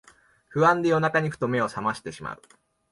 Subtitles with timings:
[0.49, 2.41] 不安で夜中にふと目をさましてしまう